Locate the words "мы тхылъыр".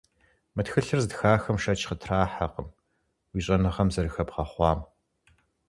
0.53-0.99